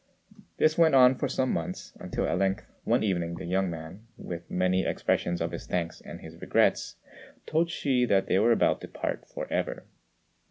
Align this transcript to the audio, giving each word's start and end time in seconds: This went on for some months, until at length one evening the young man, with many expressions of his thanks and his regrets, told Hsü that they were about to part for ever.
This 0.57 0.79
went 0.79 0.95
on 0.95 1.13
for 1.13 1.27
some 1.27 1.51
months, 1.53 1.93
until 1.99 2.25
at 2.25 2.39
length 2.39 2.65
one 2.85 3.03
evening 3.03 3.35
the 3.35 3.45
young 3.45 3.69
man, 3.69 4.07
with 4.17 4.49
many 4.49 4.83
expressions 4.83 5.41
of 5.41 5.51
his 5.51 5.67
thanks 5.67 6.01
and 6.03 6.21
his 6.21 6.41
regrets, 6.41 6.95
told 7.45 7.67
Hsü 7.67 8.07
that 8.07 8.25
they 8.25 8.39
were 8.39 8.51
about 8.51 8.81
to 8.81 8.87
part 8.87 9.27
for 9.27 9.45
ever. 9.53 9.85